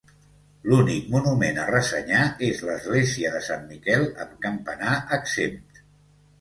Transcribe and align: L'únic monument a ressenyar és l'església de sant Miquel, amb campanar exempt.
L'únic 0.69 1.11
monument 1.15 1.59
a 1.65 1.65
ressenyar 1.73 2.23
és 2.49 2.63
l'església 2.71 3.35
de 3.37 3.45
sant 3.51 3.69
Miquel, 3.75 4.09
amb 4.27 4.35
campanar 4.49 4.99
exempt. 5.23 5.89